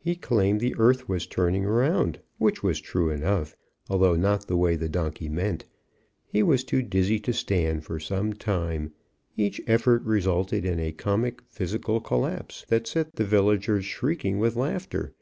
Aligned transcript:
He 0.00 0.16
claimed 0.16 0.58
the 0.58 0.74
earth 0.76 1.08
was 1.08 1.24
turning 1.24 1.64
around, 1.64 2.18
which 2.38 2.64
was 2.64 2.80
true 2.80 3.10
enough, 3.10 3.54
although 3.88 4.16
not 4.16 4.48
the 4.48 4.56
way 4.56 4.74
the 4.74 4.88
donkey 4.88 5.28
meant. 5.28 5.66
He 6.26 6.42
was 6.42 6.64
too 6.64 6.82
dizzy 6.82 7.20
to 7.20 7.32
stand 7.32 7.84
for 7.84 8.00
some 8.00 8.32
time; 8.32 8.90
each 9.36 9.60
effort 9.68 10.02
resulted 10.02 10.64
in 10.64 10.80
a 10.80 10.90
comical 10.90 11.46
physical 11.48 12.00
collapse, 12.00 12.64
that 12.66 12.88
set 12.88 13.14
the 13.14 13.24
villagers 13.24 13.84
shrieking 13.84 14.40
with 14.40 14.56
laughter. 14.56 15.12